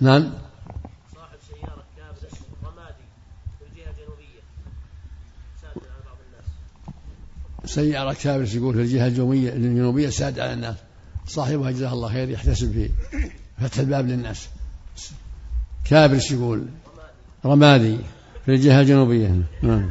نعم. 0.00 0.32
صاحب 1.14 1.38
سيارة 1.48 1.84
كابرس 1.96 2.34
رمادي 2.64 3.04
في 3.58 3.64
الجهة 3.64 3.90
الجنوبية. 3.90 4.40
سادة 5.62 5.90
على 5.90 6.02
بعض 6.06 6.16
الناس. 6.26 7.74
سيارة 7.74 8.12
كابرس 8.12 8.54
يقول 8.54 8.74
في 8.74 8.80
الجهة 8.80 9.06
الجنوبية 9.06 9.52
الجنوبية 9.52 10.08
ساد 10.08 10.38
على 10.38 10.52
الناس. 10.52 10.76
صاحبها 11.26 11.70
جزاه 11.70 11.92
الله 11.92 12.08
خير 12.08 12.30
يحتسب 12.30 12.72
في 12.72 12.90
فتح 13.60 13.78
الباب 13.78 14.06
للناس. 14.06 14.48
كابرس 15.84 16.30
يقول 16.30 16.66
رمادي 17.44 17.98
في 18.44 18.54
الجهة 18.54 18.80
الجنوبية. 18.80 19.42
نعم. 19.62 19.90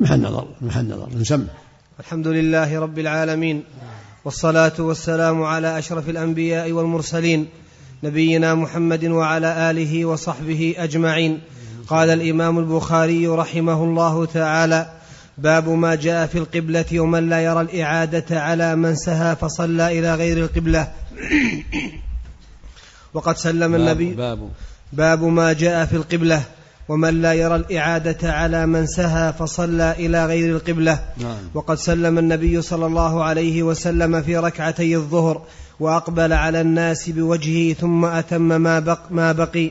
محل 0.00 0.20
نظر 0.20 0.48
محل 0.60 0.88
نظر. 0.88 1.18
نسمع. 1.18 1.44
الحمد 2.00 2.28
لله 2.28 2.80
رب 2.80 2.98
العالمين 2.98 3.64
والصلاة 4.24 4.72
والسلام 4.78 5.42
على 5.42 5.78
أشرف 5.78 6.08
الأنبياء 6.08 6.72
والمرسلين 6.72 7.46
نبينا 8.02 8.54
محمد 8.54 9.04
وعلى 9.04 9.70
آله 9.70 10.04
وصحبه 10.04 10.74
أجمعين. 10.78 11.40
قال 11.88 12.10
الإمام 12.10 12.58
البخاري 12.58 13.26
رحمه 13.26 13.84
الله 13.84 14.24
تعالى 14.26 14.92
باب 15.38 15.68
ما 15.68 15.94
جاء 15.94 16.26
في 16.26 16.38
القبلة 16.38 17.00
ومن 17.00 17.28
لا 17.28 17.40
يرى 17.40 17.60
الإعادة 17.60 18.40
على 18.40 18.76
من 18.76 18.96
سهى 18.96 19.36
فصلى 19.36 19.98
إلى 19.98 20.14
غير 20.14 20.38
القبلة. 20.38 20.92
وقد 23.14 23.36
سلم 23.36 23.74
النبي 23.74 24.14
باب. 24.14 24.50
باب 24.92 25.22
ما 25.24 25.52
جاء 25.52 25.86
في 25.86 25.96
القبلة. 25.96 26.42
ومن 26.90 27.22
لا 27.22 27.32
يرى 27.32 27.56
الإعادة 27.56 28.32
على 28.32 28.66
من 28.66 28.86
سهى 28.86 29.32
فصلى 29.32 29.92
إلى 29.98 30.26
غير 30.26 30.56
القبلة. 30.56 31.00
نعم. 31.16 31.38
وقد 31.54 31.74
سلم 31.74 32.18
النبي 32.18 32.62
صلى 32.62 32.86
الله 32.86 33.24
عليه 33.24 33.62
وسلم 33.62 34.22
في 34.22 34.36
ركعتي 34.36 34.96
الظهر 34.96 35.42
وأقبل 35.80 36.32
على 36.32 36.60
الناس 36.60 37.10
بوجهه 37.10 37.74
ثم 37.74 38.04
أتم 38.04 38.42
ما, 38.42 38.78
بق 38.78 39.00
ما 39.10 39.32
بقي. 39.32 39.70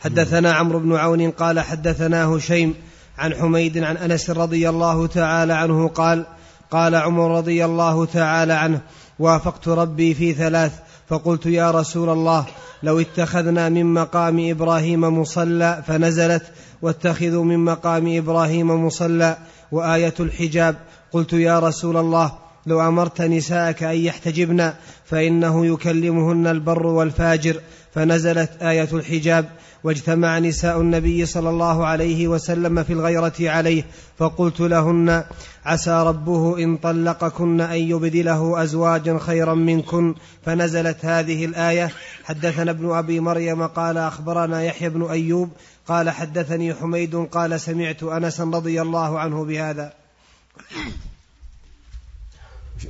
حدثنا 0.00 0.52
عمرو 0.52 0.78
بن 0.78 0.96
عون 0.96 1.30
قال 1.30 1.60
حدثنا 1.60 2.24
هشيم 2.24 2.74
عن 3.18 3.34
حميد 3.34 3.78
عن 3.78 3.96
أنس 3.96 4.30
رضي 4.30 4.68
الله 4.68 5.06
تعالى 5.06 5.52
عنه 5.52 5.88
قال 5.88 6.26
قال 6.70 6.94
عمر 6.94 7.36
رضي 7.36 7.64
الله 7.64 8.04
تعالى 8.04 8.52
عنه 8.52 8.80
وافقت 9.18 9.68
ربي 9.68 10.14
في 10.14 10.32
ثلاث 10.32 10.72
فقلت 11.08 11.46
يا 11.46 11.70
رسول 11.70 12.08
الله 12.08 12.46
لو 12.82 13.00
اتخذنا 13.00 13.68
من 13.68 13.94
مقام 13.94 14.50
إبراهيم 14.50 15.00
مصلى 15.00 15.82
فنزلت 15.86 16.42
واتخذوا 16.82 17.44
من 17.44 17.64
مقام 17.64 18.16
إبراهيم 18.16 18.86
مصلى 18.86 19.36
وآية 19.72 20.14
الحجاب. 20.20 20.76
قلت 21.12 21.32
يا 21.32 21.58
رسول 21.58 21.96
الله 21.96 22.43
لو 22.66 22.88
أمرت 22.88 23.22
نساءك 23.22 23.82
أن 23.82 23.96
يحتجبن 23.96 24.72
فإنه 25.04 25.66
يكلمهن 25.66 26.46
البر 26.46 26.86
والفاجر. 26.86 27.60
فنزلت 27.94 28.50
آية 28.62 28.88
الحجاب 28.92 29.50
واجتمع 29.84 30.38
نساء 30.38 30.80
النبي 30.80 31.26
صلى 31.26 31.50
الله 31.50 31.86
عليه 31.86 32.28
وسلم 32.28 32.82
في 32.82 32.92
الغيرة 32.92 33.32
عليه 33.40 33.84
فقلت 34.18 34.60
لهن 34.60 35.24
عسى 35.64 36.02
ربه 36.02 36.58
إن 36.58 36.76
طلقكن 36.76 37.60
أن 37.60 37.78
يبدله 37.78 38.62
أزواجا 38.62 39.18
خيرا 39.18 39.54
منكن. 39.54 40.14
فنزلت 40.46 41.04
هذه 41.04 41.44
الآية 41.44 41.90
حدثنا 42.24 42.70
ابن 42.70 42.90
أبي 42.90 43.20
مريم 43.20 43.66
قال 43.66 43.98
أخبرنا 43.98 44.62
يحيى 44.62 44.88
بن 44.88 45.02
أيوب 45.10 45.50
قال 45.88 46.10
حدثني 46.10 46.74
حميد 46.74 47.14
قال 47.14 47.60
سمعت 47.60 48.02
أنسا 48.02 48.44
رضي 48.44 48.82
الله 48.82 49.18
عنه 49.18 49.44
بهذا. 49.44 49.92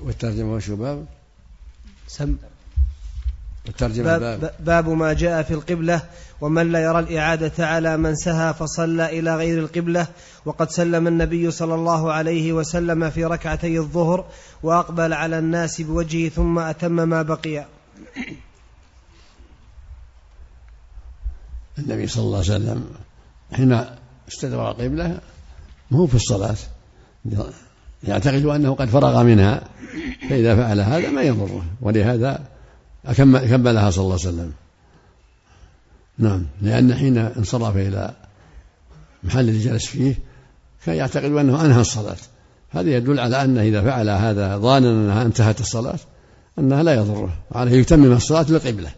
والترجمة 0.02 0.54
وشو 0.54 0.76
باب؟ 0.76 1.06
سم. 2.08 2.36
والترجمة 3.66 4.04
باب, 4.04 4.40
باب. 4.40 4.54
باب 4.60 4.88
ما 4.88 5.12
جاء 5.12 5.42
في 5.42 5.54
القبلة 5.54 6.02
ومن 6.40 6.72
لا 6.72 6.82
يرى 6.82 6.98
الإعادة 6.98 7.66
على 7.66 7.96
من 7.96 8.16
سهى 8.16 8.54
فصلى 8.54 9.18
إلى 9.18 9.36
غير 9.36 9.58
القبلة 9.58 10.06
وقد 10.44 10.70
سلم 10.70 11.06
النبي 11.06 11.50
صلى 11.50 11.74
الله 11.74 12.12
عليه 12.12 12.52
وسلم 12.52 13.10
في 13.10 13.24
ركعتي 13.24 13.78
الظهر 13.78 14.24
وأقبل 14.62 15.12
على 15.12 15.38
الناس 15.38 15.80
بوجهه 15.80 16.28
ثم 16.28 16.58
أتم 16.58 16.92
ما 16.92 17.22
بقي. 17.22 17.66
النبي 21.78 22.06
صلى 22.06 22.24
الله 22.24 22.38
عليه 22.38 22.46
وسلم 22.46 22.90
حين 23.52 23.86
استدبر 24.28 24.70
القبلة 24.70 25.20
مو 25.90 26.06
في 26.06 26.14
الصلاة. 26.14 26.56
يعتقد 28.08 28.44
أنه 28.44 28.74
قد 28.74 28.88
فرغ 28.88 29.22
منها 29.22 29.62
فإذا 30.28 30.56
فعل 30.56 30.80
هذا 30.80 31.10
ما 31.10 31.22
يضره. 31.22 31.64
ولهذا 31.80 32.40
كملها 33.16 33.90
صلى 33.90 34.02
الله 34.02 34.18
عليه 34.20 34.28
وسلم. 34.28 34.52
نعم. 36.18 36.46
لأن 36.62 36.94
حين 36.94 37.18
انصرف 37.18 37.76
إلى 37.76 38.14
محل 39.22 39.48
اللي 39.48 39.58
جلس 39.58 39.86
فيه 39.86 40.18
كان 40.86 40.96
يعتقد 40.96 41.24
أنه 41.24 41.64
أنهى 41.64 41.80
الصلاة. 41.80 42.16
هذا 42.70 42.90
يدل 42.90 43.20
على 43.20 43.44
أنه 43.44 43.62
إذا 43.62 43.82
فعل 43.82 44.08
هذا 44.08 44.58
ظانا 44.58 44.90
أنها 44.90 45.22
انتهت 45.22 45.60
الصلاة 45.60 45.98
أنها 46.58 46.82
لا 46.82 46.94
يضره. 46.94 47.32
عليه 47.52 47.72
يتمم 47.72 48.12
الصلاة 48.12 48.46
للقبلة. 48.48 48.90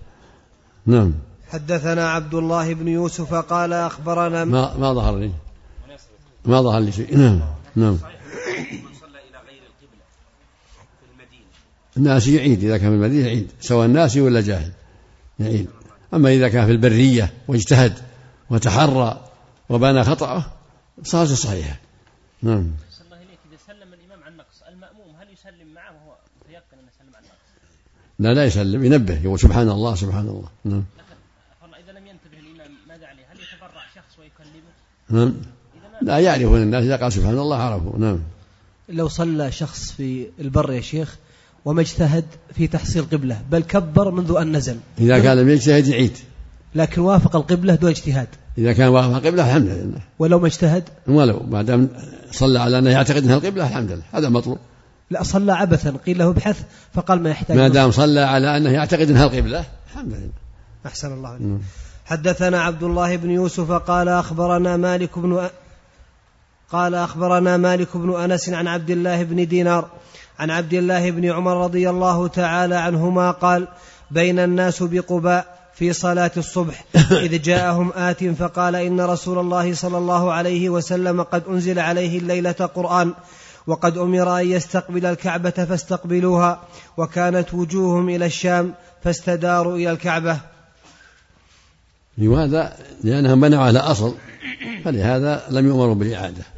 نعم. 0.86 1.12
حدثنا 1.48 2.10
عبد 2.10 2.34
الله 2.34 2.74
بن 2.74 2.88
يوسف 2.88 3.34
قال 3.34 3.72
أخبرنا 3.72 4.44
ما 4.44 4.76
ما 4.76 4.92
ظهر 4.92 5.16
لي. 5.16 5.30
ما 6.44 6.62
ظهر 6.62 6.80
لي 6.80 6.92
شيء. 6.92 7.18
نعم. 7.18 7.40
نعم. 7.76 7.98
الناس 11.96 12.28
يعيد 12.28 12.64
إذا 12.64 12.78
كان 12.78 12.88
في 12.88 12.94
المدينة 12.94 13.26
يعيد 13.26 13.50
سواء 13.60 13.86
ناسي 13.86 14.20
ولا 14.20 14.40
جاهل 14.40 14.72
يعيد 15.38 15.68
أما 16.14 16.30
إذا 16.30 16.48
كان 16.48 16.66
في 16.66 16.72
البرية 16.72 17.32
واجتهد 17.48 17.92
وتحرى 18.50 19.24
وبان 19.68 20.04
خطأه 20.04 20.44
صارت 21.02 21.30
صحيحة 21.30 21.76
نعم 22.42 22.70
الله 23.04 23.16
إذا 23.16 23.56
سلم 23.66 23.92
الإمام 23.92 24.24
عن 24.24 24.36
نقص 24.36 24.62
المأموم 24.68 25.16
هل 25.20 25.32
يسلم 25.32 25.74
معه 25.74 25.92
وهو 25.92 26.16
يتيقن 26.44 26.78
أنه 26.78 26.88
يسلم 26.94 27.16
عن 27.16 27.22
نقص؟ 27.22 27.36
لا 28.18 28.34
لا 28.34 28.44
يسلم 28.44 28.84
ينبه 28.84 29.20
يقول 29.22 29.40
سبحان 29.40 29.68
الله 29.68 29.94
سبحان 29.94 30.28
الله 30.28 30.48
نعم 30.64 30.84
إذا 31.84 31.92
لم 31.92 32.06
ينتبه 32.06 32.38
الإمام 32.38 32.70
ماذا 32.88 33.06
عليه؟ 33.06 33.22
هل 33.32 33.36
يتبرع 33.36 33.82
شخص 33.94 34.18
ويكلمه؟ 34.18 34.72
نعم 35.08 35.34
لا 36.02 36.18
يعرفون 36.18 36.62
الناس 36.62 36.84
إذا 36.84 36.96
قال 36.96 37.12
سبحان 37.12 37.38
الله 37.38 37.56
عرفوا 37.56 37.98
نعم 37.98 38.18
لو 38.88 39.08
صلى 39.08 39.52
شخص 39.52 39.92
في 39.92 40.26
البر 40.40 40.72
يا 40.72 40.80
شيخ 40.80 41.18
وما 41.66 41.80
اجتهد 41.80 42.24
في 42.54 42.66
تحصيل 42.66 43.04
قبلة 43.12 43.42
بل 43.50 43.62
كبر 43.62 44.10
منذ 44.10 44.36
أن 44.40 44.56
نزل. 44.56 44.76
إذا 44.98 45.18
كان 45.18 45.36
لم 45.36 45.48
يجتهد 45.48 45.86
يعيد. 45.86 46.16
لكن 46.74 47.00
وافق 47.00 47.36
القبلة 47.36 47.74
دون 47.74 47.90
اجتهاد. 47.90 48.28
إذا 48.58 48.72
كان 48.72 48.88
وافق 48.88 49.16
القبلة 49.16 49.46
الحمد 49.46 49.68
لله. 49.68 50.00
ولو 50.18 50.38
ما 50.38 50.46
اجتهد؟ 50.46 50.84
ولو 51.08 51.40
ما 51.50 51.62
دام 51.62 51.88
صلى 52.32 52.58
على 52.58 52.78
أنه 52.78 52.90
يعتقد 52.90 53.24
أنها 53.24 53.36
القبلة 53.36 53.66
الحمد 53.66 53.92
لله. 53.92 54.02
هذا 54.12 54.28
مطلوب. 54.28 54.58
لا 55.10 55.22
صلى 55.22 55.52
عبثا 55.52 55.96
قيل 56.06 56.18
له 56.18 56.28
ابحث 56.28 56.62
فقال 56.94 57.22
ما 57.22 57.30
يحتاج 57.30 57.56
ما 57.56 57.68
دام 57.68 57.90
صلى 57.90 58.20
على 58.20 58.56
أنه 58.56 58.70
يعتقد 58.70 59.10
أنها 59.10 59.24
القبلة 59.24 59.64
الحمد 59.90 60.12
لله. 60.12 60.30
أحسن 60.86 61.12
الله 61.12 61.28
عليك. 61.28 61.60
حدثنا 62.04 62.60
عبد 62.60 62.82
الله 62.82 63.16
بن 63.16 63.30
يوسف 63.30 63.72
قال 63.72 64.08
أخبرنا 64.08 64.76
مالك 64.76 65.18
بن. 65.18 65.48
قال 66.72 66.94
أخبرنا 66.94 67.56
مالك 67.56 67.96
بن 67.96 68.20
أنس 68.20 68.48
عن 68.48 68.68
عبد 68.68 68.90
الله 68.90 69.22
بن 69.22 69.46
دينار 69.48 69.88
عن 70.38 70.50
عبد 70.50 70.74
الله 70.74 71.10
بن 71.10 71.30
عمر 71.30 71.64
رضي 71.64 71.90
الله 71.90 72.28
تعالى 72.28 72.74
عنهما 72.74 73.30
قال 73.30 73.68
بين 74.10 74.38
الناس 74.38 74.82
بقباء 74.82 75.56
في 75.74 75.92
صلاة 75.92 76.30
الصبح. 76.36 76.84
إذ 77.26 77.42
جاءهم 77.42 77.92
آت 77.96 78.24
فقال 78.24 78.76
إن 78.76 79.00
رسول 79.00 79.38
الله 79.38 79.74
صلى 79.74 79.98
الله 79.98 80.32
عليه 80.32 80.70
وسلم 80.70 81.22
قد 81.22 81.42
أنزل 81.48 81.78
عليه 81.78 82.18
الليلة 82.18 82.52
قرآن 82.52 83.14
وقد 83.66 83.98
أمر 83.98 84.40
أن 84.40 84.50
يستقبل 84.50 85.06
الكعبة 85.06 85.50
فاستقبلوها 85.50 86.60
وكانت 86.96 87.54
وجوههم 87.54 88.08
إلى 88.08 88.26
الشام 88.26 88.74
فاستداروا 89.04 89.76
إلى 89.76 89.90
الكعبة. 89.90 90.38
لماذا؟ 92.18 92.76
لأنهم 93.04 93.40
بنوا 93.40 93.62
على 93.62 93.78
أصل 93.78 94.14
فلهذا 94.84 95.42
لم 95.50 95.66
يؤمروا 95.66 95.94
بالإعادة. 95.94 96.55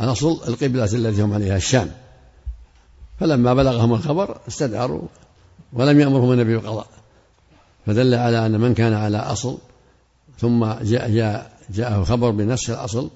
الأصل 0.00 0.40
القبلة 0.48 0.84
التي 0.84 1.22
هم 1.22 1.32
عليها 1.32 1.56
الشام. 1.56 1.90
فلما 3.20 3.54
بلغهم 3.54 3.94
الخبر 3.94 4.38
استداروا 4.48 5.02
ولم 5.72 6.00
يأمرهم 6.00 6.32
النبي 6.32 6.56
بالقضاء. 6.56 6.86
فدل 7.86 8.14
على 8.14 8.46
أن 8.46 8.60
من 8.60 8.74
كان 8.74 8.94
على 8.94 9.18
أصل 9.18 9.58
ثم 10.40 10.64
جاء 10.64 11.10
جاء 11.10 11.52
جاءه 11.70 12.04
خبر 12.04 12.30
بنفس 12.30 12.70
الأصل 12.70 13.10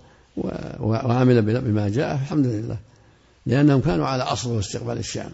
وعمل 0.81 1.43
بما 1.43 1.89
جاء 1.89 2.15
الحمد 2.15 2.47
لله. 2.47 2.77
لأنهم 3.47 3.81
كانوا 3.81 4.07
على 4.07 4.23
أصل 4.23 4.51
واستقبال 4.51 4.99
الشام. 4.99 5.31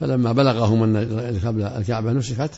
فلما 0.00 0.32
بلغهم 0.32 0.82
أن 0.82 0.96
الكعبة 1.76 2.12
نسخت 2.12 2.50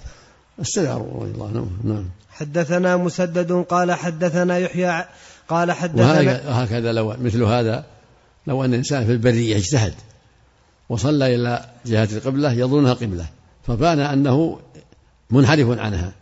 استداروا 0.60 1.22
رضي 1.22 1.30
الله 1.30 1.48
عنهم. 1.48 1.78
نعم. 1.84 2.08
حدثنا 2.30 2.96
مسدد 2.96 3.52
قال 3.52 3.92
حدثنا 3.92 4.58
يحيى 4.58 5.04
قال 5.50 5.72
حدثنا 5.72 6.48
وهكذا 6.48 6.92
لو 6.92 7.16
مثل 7.20 7.42
هذا 7.42 7.84
لو 8.46 8.64
أن 8.64 8.74
إنسان 8.74 9.06
في 9.06 9.12
البرية 9.12 9.56
اجتهد 9.56 9.94
وصلى 10.88 11.34
إلى 11.34 11.64
جهة 11.86 12.08
القبلة 12.12 12.52
يظنها 12.52 12.94
قبلة 12.94 13.26
فبان 13.66 14.00
أنه 14.00 14.60
منحرف 15.30 15.78
عنها. 15.78 16.12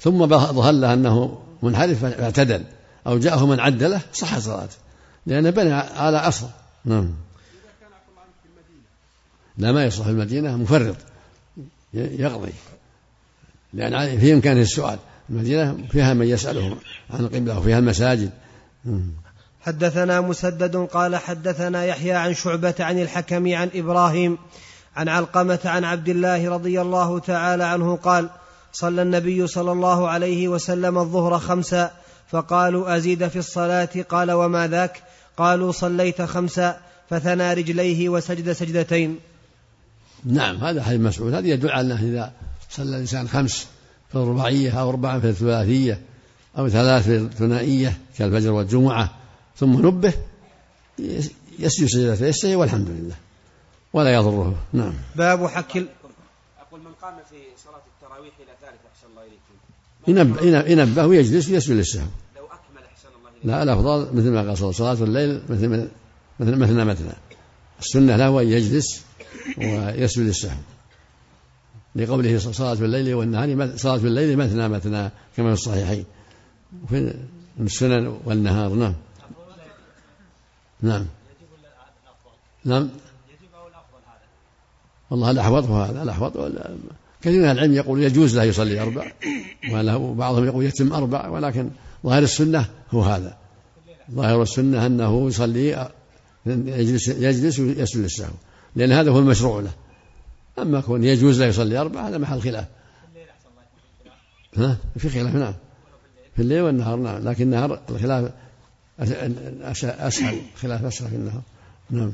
ثم 0.00 0.26
ظهر 0.26 0.72
له 0.72 0.92
أنه 0.92 1.38
منحرف 1.62 2.04
فاعتدل 2.04 2.64
أو 3.06 3.18
جاءه 3.18 3.46
من 3.46 3.60
عدله 3.60 4.00
صح 4.12 4.38
صلاته 4.38 4.76
لأنه 5.26 5.50
بنى 5.50 5.72
على 5.72 6.18
أصل. 6.18 6.46
نعم. 6.84 7.10
لا 9.58 9.72
ما 9.72 9.84
يصلح 9.84 10.06
المدينة 10.06 10.56
مفرط 10.56 10.96
يقضي. 11.94 12.52
لأن 13.74 14.18
في 14.18 14.32
إمكانه 14.32 14.60
السؤال. 14.60 14.98
المدينة 15.30 15.76
فيها 15.90 16.14
من 16.14 16.26
يسألهم 16.26 16.76
عن 17.10 17.20
القبلة 17.20 17.58
وفيها 17.58 17.78
المساجد. 17.78 18.30
حدثنا 19.60 20.20
مسدد 20.20 20.76
قال 20.76 21.16
حدثنا 21.16 21.84
يحيى 21.84 22.12
عن 22.12 22.34
شعبة 22.34 22.74
عن 22.80 23.00
الحكم 23.02 23.54
عن 23.54 23.70
إبراهيم 23.74 24.38
عن 24.96 25.08
علقمة 25.08 25.58
عن 25.64 25.84
عبد 25.84 26.08
الله 26.08 26.50
رضي 26.50 26.80
الله 26.80 27.18
تعالى 27.18 27.64
عنه 27.64 27.96
قال 27.96 28.28
صلى 28.72 29.02
النبي 29.02 29.46
صلى 29.46 29.72
الله 29.72 30.08
عليه 30.08 30.48
وسلم 30.48 30.98
الظهر 30.98 31.38
خمسا 31.38 31.90
فقالوا 32.30 32.96
أزيد 32.96 33.28
في 33.28 33.38
الصلاة؟ 33.38 33.88
قال 34.08 34.32
وما 34.32 34.66
ذاك؟ 34.66 35.02
قالوا 35.36 35.72
صليت 35.72 36.22
خمسا 36.22 36.80
فثنى 37.10 37.54
رجليه 37.54 38.08
وسجد 38.08 38.52
سجدتين. 38.52 39.18
نعم 40.24 40.56
هذا 40.56 40.82
حديث 40.82 41.00
مسعود. 41.00 41.34
هذا 41.34 41.46
يدل 41.46 41.70
على 41.70 41.86
أنه 41.86 42.02
إذا 42.02 42.32
صلى 42.70 42.96
الإنسان 42.96 43.28
خمس 43.28 43.66
في 44.08 44.14
الرباعية 44.14 44.80
أو 44.80 44.90
أربعة 44.90 45.20
في 45.20 45.28
الثلاثية 45.28 46.00
أو 46.58 46.68
ثلاث 46.68 47.04
في 47.04 47.16
الثنائية 47.16 47.98
كالفجر 48.18 48.52
والجمعة 48.52 49.14
ثم 49.56 49.86
نبه 49.86 50.14
يسجد 51.58 51.86
سجدة 51.86 52.26
يستحي 52.26 52.54
والحمد 52.54 52.88
لله. 52.88 53.14
ولا 53.92 54.14
يضره. 54.14 54.54
نعم. 54.72 54.94
باب 55.16 55.46
حك 55.46 55.76
أقول 55.76 56.80
من 56.80 56.92
قام 57.02 57.14
في 57.30 57.36
صلاة 57.64 57.82
التراويح 57.94 58.34
إلى 58.40 58.52
ثالث 58.60 58.80
أحسن 58.92 59.06
الله 59.10 59.22
إليكم 59.22 60.42
ينبه, 60.42 60.70
ينبه 60.70 61.06
ويجلس 61.06 61.48
ويسجد 61.48 61.76
للسهو. 61.76 62.06
لو 62.36 62.44
أكمل 62.44 62.84
أحسن 62.92 63.08
الله 63.18 63.30
إليكم 63.30 63.48
لا 63.48 63.62
الأفضل 63.62 64.16
مثل 64.16 64.30
ما 64.30 64.48
قال 64.48 64.74
صلاة 64.74 64.92
الليل 64.92 65.42
مثل 65.48 65.88
مثل 66.40 66.56
مثنى 66.56 66.84
مثنى. 66.84 67.12
السنة 67.80 68.16
له 68.16 68.42
أن 68.42 68.48
يجلس 68.48 69.02
ويسجد 69.58 70.26
للسهو. 70.26 70.56
لقوله 71.96 72.38
صلاة 72.38 72.72
الليل 72.72 73.14
والنهار 73.14 73.76
صلاة 73.76 73.96
الليل 73.96 74.36
مثنى 74.36 74.68
مثنى 74.68 75.10
كما 75.36 75.46
في 75.46 75.52
الصحيحين. 75.52 76.04
وفي 76.84 77.14
السنن 77.60 78.16
والنهار 78.24 78.74
نعم. 78.74 78.94
نعم. 80.82 81.06
نعم. 82.64 82.88
والله 85.10 85.30
الأحوط 85.30 85.64
هذا 85.64 86.02
الأحوط 86.02 86.32
كثير 87.22 87.42
من 87.42 87.50
العلم 87.50 87.74
يقول 87.74 88.02
يجوز 88.02 88.36
له 88.36 88.44
يصلي 88.44 88.80
أربع 88.80 89.12
وبعضهم 89.96 90.44
يقول 90.44 90.64
يتم 90.64 90.92
أربع 90.92 91.28
ولكن 91.28 91.70
ظاهر 92.06 92.22
السنة 92.22 92.66
هو 92.90 93.02
هذا. 93.02 93.36
ظاهر 94.10 94.42
السنة 94.42 94.86
أنه 94.86 95.28
يصلي 95.28 95.90
يجلس 96.46 97.08
يجلس 97.08 97.58
ويسجد 97.58 98.02
للسهو 98.02 98.34
لأن 98.76 98.92
هذا 98.92 99.10
هو 99.10 99.18
المشروع 99.18 99.60
له. 99.60 99.70
أما 100.58 100.80
كون 100.80 101.04
يجوز 101.04 101.40
له 101.40 101.46
يصلي 101.46 101.78
أربع 101.78 102.08
هذا 102.08 102.18
محل 102.18 102.40
خلاف. 102.40 102.66
ها؟ 104.56 104.76
في 104.98 105.08
خلاف 105.08 105.34
نعم. 105.34 105.54
في 106.36 106.42
الليل 106.42 106.62
والنهار 106.62 106.96
نعم. 106.96 107.28
لكن 107.28 107.44
النهار 107.44 107.80
الخلاف 107.90 108.32
أسهل 108.98 110.40
خلاف 110.56 110.84
أسهل 110.84 111.08
في 111.08 111.16
النهار. 111.16 111.42
نعم. 111.90 112.12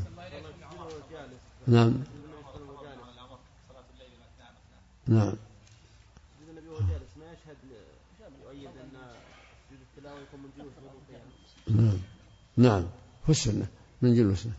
نعم. 1.67 1.95
نعم. 5.09 5.35
نعم. 11.69 11.99
نعم. 12.57 12.83
هو 13.27 13.31
السنة 13.31 13.67
من 14.03 14.15
جلوسه 14.15 14.51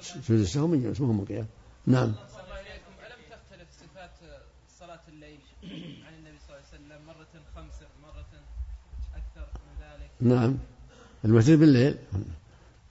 سجود 0.00 0.40
السهو 0.40 0.66
من 0.66 0.82
جلوسه 0.82 1.04
مو 1.04 1.12
من 1.12 1.24
قيام 1.24 1.46
نعم. 1.86 2.14
صفات 4.00 4.30
صلاة 4.80 5.00
الليل 5.08 5.38
عن 6.06 6.14
النبي 6.18 6.38
صلى 6.46 6.56
الله 6.56 6.66
عليه 6.72 6.74
وسلم 6.74 7.06
مرة 7.06 7.42
خمسة 7.56 7.86
مرة 8.02 8.26
أكثر 9.14 9.48
من 9.66 9.84
ذلك. 9.84 10.10
نعم. 10.20 10.58
الوتر 11.24 11.56
بالليل 11.56 11.96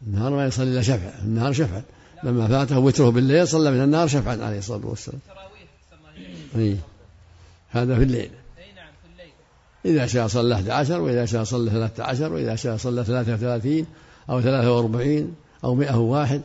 النهار 0.07 0.31
ما 0.31 0.45
يصلي 0.45 0.71
إلا 0.71 0.81
شفع 0.81 1.19
النهار 1.21 1.53
شفع. 1.53 1.81
لما 2.23 2.47
فاته 2.47 2.79
وتره 2.79 3.09
بالليل 3.09 3.47
صلى 3.47 3.71
من 3.71 3.83
النهار 3.83 4.07
شفعا 4.07 4.37
عليه 4.37 4.57
الصلاة 4.57 4.85
والسلام. 4.85 5.19
تراويح 5.27 5.69
أي 6.55 6.77
هذا 7.69 7.95
في 7.95 8.03
الليل. 8.03 8.31
أي 8.57 8.73
نعم 8.73 8.91
في 9.01 9.11
الليل. 9.11 9.33
إذا 9.85 10.07
شاء 10.07 10.27
صلى 10.27 10.55
11 10.55 11.01
وإذا 11.01 11.25
شاء 11.25 11.43
صلى 11.43 11.71
13 11.71 12.33
وإذا 12.33 12.55
شاء 12.55 12.77
صلى 12.77 13.03
33 13.03 13.85
أو 14.29 14.41
43 14.41 15.35
أو 15.63 15.75
101 15.75 16.41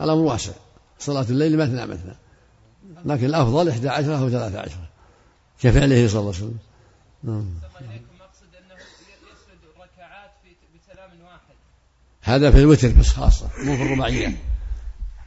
الأمر 0.00 0.22
واسع. 0.22 0.52
صلاة 0.98 1.26
الليل 1.30 1.58
مثنى 1.58 1.86
مثنى. 1.86 2.27
لكن 3.04 3.26
الأفضل 3.26 3.68
11 3.68 4.18
أو 4.18 4.30
13 4.30 4.70
كفعله 5.60 6.08
صلى 6.08 6.20
الله 6.20 6.34
عليه 6.34 6.44
وسلم. 6.44 6.58
نعم. 7.22 7.46
هذا 12.22 12.50
في 12.50 12.58
الوتر 12.58 12.88
بس 12.88 13.08
خاصة 13.08 13.50
مو 13.64 13.76
في 13.76 13.82
الرباعية. 13.82 14.36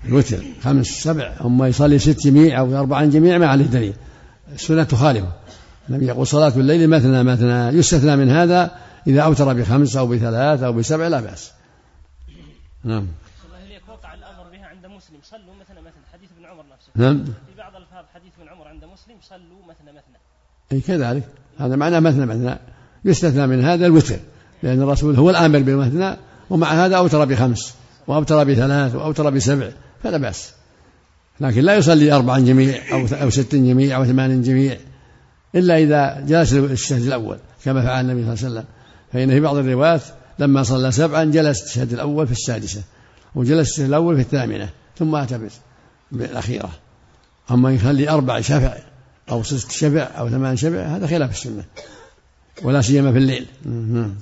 الوتر 0.05 0.43
خمس 0.63 0.87
سبع 0.87 1.37
أما 1.45 1.67
يصلي 1.67 1.99
ست 1.99 2.19
جميع 2.19 2.59
أو 2.59 2.79
أربعا 2.79 3.05
جميع 3.05 3.37
ما 3.37 3.47
عليه 3.47 3.65
دليل 3.65 3.93
السنة 4.53 4.83
تخالف. 4.83 5.25
النبي 5.89 6.05
يقول 6.05 6.27
صلاة 6.27 6.53
الليل 6.55 6.89
مثنى 6.89 7.23
مثنى 7.23 7.77
يستثنى 7.77 8.15
من 8.15 8.29
هذا 8.29 8.77
إذا 9.07 9.21
أوتر 9.21 9.53
بخمس 9.53 9.95
أو 9.95 10.07
بثلاث 10.07 10.63
أو 10.63 10.73
بسبع 10.73 11.07
لا 11.07 11.21
بأس. 11.21 11.51
نعم. 12.83 13.07
وقع 13.87 14.13
الأمر 14.13 14.49
بها 14.51 14.65
عند 14.65 14.85
مسلم. 14.85 15.17
صلوا 15.23 15.55
مثنى 15.61 15.81
مثنى. 15.81 16.03
حديث 16.13 16.29
ابن 16.37 16.45
عمر 16.45 16.63
نفسه. 16.73 16.91
نعم. 16.95 17.25
حديث 18.21 18.33
ابن 18.39 18.49
عمر 18.49 18.67
عند 18.67 18.83
مسلم 18.83 19.15
صلوا 19.29 19.61
مثنى 19.69 19.91
مثنى. 19.91 20.17
أي 20.71 20.81
كذلك. 20.81 21.23
هذا 21.57 21.75
معناه 21.75 21.99
مثنى 21.99 22.25
مثنى. 22.25 22.59
يستثنى 23.05 23.47
من 23.47 23.65
هذا 23.65 23.85
الوتر 23.85 24.15
لأن 24.63 24.81
الرسول 24.81 25.15
هو 25.15 25.29
الآمر 25.29 25.59
بالمثنى 25.59 26.17
ومع 26.49 26.85
هذا 26.85 26.97
أوتر 26.97 27.25
بخمس 27.25 27.75
وأوتر 28.07 28.43
بثلاث 28.43 28.95
وأوتر 28.95 29.29
بسبع 29.29 29.71
فلا 30.03 30.17
بأس. 30.17 30.53
لكن 31.39 31.61
لا 31.61 31.75
يصلي 31.75 32.11
أربعا 32.11 32.39
جميع 32.39 32.81
أو 32.91 33.07
أو 33.21 33.29
ست 33.29 33.55
جميع 33.55 33.97
أو 33.97 34.05
ثمان 34.05 34.41
جميع 34.41 34.77
إلا 35.55 35.77
إذا 35.77 36.25
جلس 36.27 36.53
الشهد 36.53 37.01
الأول 37.01 37.37
كما 37.63 37.81
فعل 37.83 38.05
النبي 38.09 38.35
صلى 38.35 38.47
الله 38.47 38.59
عليه 38.59 38.59
وسلم. 38.59 38.65
فإن 39.13 39.29
في 39.29 39.39
بعض 39.39 39.55
الروايات 39.55 40.01
لما 40.39 40.63
صلى 40.63 40.91
سبعا 40.91 41.23
جلس 41.23 41.63
الشهد 41.63 41.93
الأول 41.93 42.25
في 42.25 42.31
السادسة 42.31 42.81
وجلس 43.35 43.69
الشهد 43.69 43.85
الأول 43.85 44.15
في 44.15 44.21
الثامنة 44.21 44.69
ثم 44.97 45.15
أتى 45.15 45.49
بالأخيرة. 46.11 46.71
أما 47.51 47.73
يخلي 47.73 48.09
أربع 48.09 48.41
شفع 48.41 48.77
أو 49.29 49.43
ست 49.43 49.71
شفع 49.71 50.01
أو 50.01 50.29
ثمان 50.29 50.55
شفع 50.55 50.95
هذا 50.95 51.07
خلاف 51.07 51.31
السنة. 51.31 51.63
ولا 52.63 52.81
سيما 52.81 53.11
في 53.11 53.17
الليل. 53.17 53.47
نعم 53.65 54.15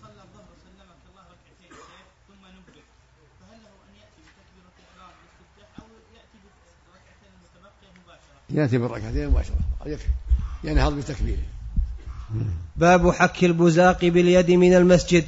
يأتي 8.49 8.77
بالركعتين 8.77 9.29
مباشرة. 9.29 9.55
يكفي. 9.85 10.07
ينهض 10.63 10.93
بتكبيره 10.93 11.43
باب 12.75 13.11
حك 13.11 13.43
البزاق 13.43 14.05
باليد 14.05 14.51
من 14.51 14.73
المسجد. 14.73 15.25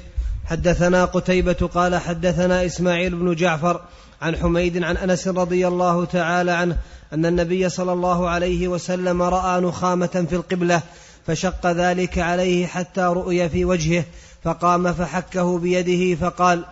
حدثنا 0.52 1.06
قتيبة 1.06 1.70
قال 1.74 1.96
حدثنا 1.96 2.66
إسماعيل 2.66 3.16
بن 3.16 3.36
جعفر 3.36 3.82
عن 4.22 4.36
حميد 4.36 4.84
عن 4.84 4.98
أنس 4.98 5.28
رضي 5.28 5.68
الله 5.68 6.06
تعالى 6.06 6.52
عنه 6.52 6.78
أن 7.14 7.26
النبي 7.26 7.70
صلى 7.70 7.94
الله 7.94 8.30
عليه 8.30 8.68
وسلم 8.68 9.22
رأى 9.22 9.62
نخامة 9.62 10.26
في 10.30 10.36
القبلة 10.36 10.82
فشق 11.28 11.68
ذلك 11.68 12.20
عليه 12.20 12.68
حتى 12.68 13.02
رؤي 13.02 13.50
في 13.50 13.66
وجهه 13.66 14.04
فقام 14.44 14.94
فحكه 14.94 15.58
بيده 15.58 16.16
فقال 16.16 16.66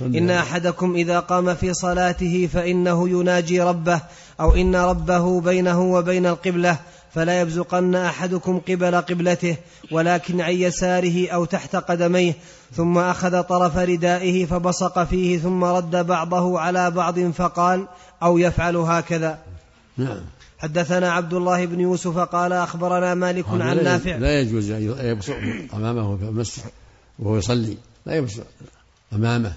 إن 0.00 0.30
أحدكم 0.30 0.94
إذا 0.94 1.20
قام 1.20 1.54
في 1.54 1.74
صلاته 1.74 2.48
فإنه 2.52 3.08
يناجي 3.08 3.60
ربه 3.60 4.00
أو 4.40 4.54
إن 4.54 4.76
ربه 4.76 5.40
بينه 5.40 5.82
وبين 5.82 6.26
القبلة 6.26 6.78
فلا 7.14 7.40
يبزقن 7.40 7.94
أحدكم 7.94 8.58
قبل 8.58 8.94
قبلته 8.96 9.56
ولكن 9.92 10.40
عن 10.40 10.52
يساره 10.52 11.28
أو 11.28 11.44
تحت 11.44 11.76
قدميه. 11.76 12.34
ثم 12.72 12.98
أخذ 12.98 13.42
طرف 13.42 13.76
ردائه 13.76 14.46
فبصق 14.46 15.04
فيه 15.04 15.38
ثم 15.38 15.64
رد 15.64 16.06
بعضه 16.06 16.60
على 16.60 16.90
بعض 16.90 17.18
فقال 17.20 17.86
أو 18.22 18.38
يفعل 18.38 18.76
هكذا. 18.76 19.38
نعم. 19.96 20.20
حدثنا 20.58 21.12
عبد 21.12 21.34
الله 21.34 21.66
بن 21.66 21.80
يوسف 21.80 22.18
قال 22.18 22.52
أخبرنا 22.52 23.14
مالك 23.14 23.44
عن 23.48 23.84
نافع. 23.84 24.16
لا 24.16 24.40
يجوز 24.40 24.70
أن 24.70 25.06
يبصق 25.06 25.36
أمامه 25.74 26.16
في 26.16 26.22
المسجد 26.22 26.64
وهو 27.18 27.36
يصلي. 27.36 27.76
لا 28.06 28.14
يبصق 28.14 28.46
أمامه 29.12 29.52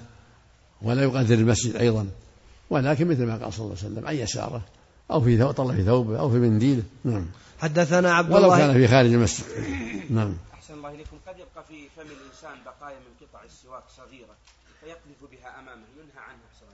ولا 0.82 1.02
يقدر 1.02 1.34
المسجد 1.34 1.76
أيضا. 1.76 2.06
ولكن 2.70 3.08
مثل 3.08 3.26
ما 3.26 3.36
قال 3.36 3.52
صلى 3.52 3.64
الله 3.64 3.76
عليه 3.82 3.92
وسلم 3.92 4.06
عن 4.06 4.14
يساره 4.14 4.62
أو 5.10 5.20
في 5.20 5.38
ثوب 5.38 5.50
طلع 5.50 5.74
في 5.74 5.84
ثوبه 5.84 6.18
أو 6.18 6.30
في 6.30 6.36
منديله. 6.36 6.82
نعم. 7.04 7.26
حدثنا 7.58 8.14
عبد 8.14 8.32
ولو 8.32 8.44
الله 8.44 8.58
كان 8.58 8.72
في 8.72 8.88
خارج 8.88 9.12
المسجد. 9.12 9.46
نعم. 10.16 10.36
أحسن 10.54 10.74
الله 10.74 10.94
إليكم. 10.94 11.18
قد 11.26 11.38
يبقى 11.38 11.64
في 11.68 11.88
فم 11.96 12.02
الإنسان 12.02 12.64
بقايا 12.64 12.98
من 12.98 13.26
قطع 13.26 13.42
السواك 13.44 13.82
صغيرة 13.96 14.36
فيقذف 14.80 15.30
بها 15.30 15.60
أمامه 15.60 15.84
ينهى 15.96 16.18
عنها 16.18 16.40
أحسن 16.52 16.66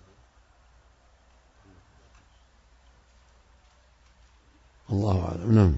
الله 4.90 5.14
الله 5.14 5.28
أعلم. 5.28 5.54
نعم. 5.54 5.74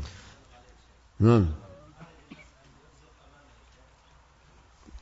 نعم. 1.20 1.54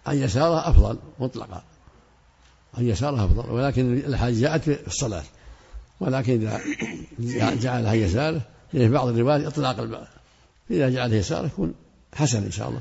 عن 0.07 0.17
يساره 0.17 0.69
أفضل 0.69 0.99
مطلقا. 1.19 1.63
عن 2.75 2.85
يساره 2.85 3.25
أفضل 3.25 3.51
ولكن 3.51 3.93
الحاجة 3.93 4.41
جاءت 4.41 4.63
في 4.63 4.87
الصلاة. 4.87 5.25
ولكن 6.01 6.33
إذا 7.19 7.55
جعلها 7.55 7.93
يساره 7.93 8.54
في 8.75 8.89
بعض 8.89 9.09
الروايات 9.09 9.45
إطلاق 9.47 9.81
الباب 9.81 10.07
إذا 10.71 10.89
جعلها 10.91 11.17
يساره 11.17 11.47
يكون 11.47 11.75
حسن 12.15 12.43
إن 12.43 12.51
شاء 12.51 12.69
الله. 12.69 12.81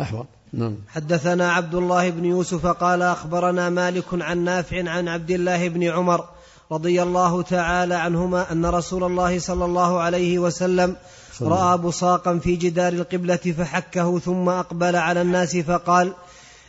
أحوط. 0.00 0.26
نعم. 0.52 0.76
حدثنا 0.88 1.52
عبد 1.52 1.74
الله 1.74 2.10
بن 2.10 2.24
يوسف 2.24 2.66
قال 2.66 3.02
أخبرنا 3.02 3.70
مالك 3.70 4.04
عن 4.12 4.38
نافع 4.38 4.90
عن 4.90 5.08
عبد 5.08 5.30
الله 5.30 5.68
بن 5.68 5.82
عمر 5.82 6.24
رضي 6.72 7.02
الله 7.02 7.42
تعالى 7.42 7.94
عنهما 7.94 8.52
أن 8.52 8.66
رسول 8.66 9.04
الله 9.04 9.38
صلى 9.38 9.64
الله 9.64 10.00
عليه 10.00 10.38
وسلم. 10.38 10.96
رأى 11.42 11.78
بصاقا 11.78 12.38
في 12.38 12.56
جدار 12.56 12.92
القبلة 12.92 13.36
فحكه 13.36 14.18
ثم 14.18 14.48
أقبل 14.48 14.96
على 14.96 15.22
الناس 15.22 15.56
فقال 15.56 16.12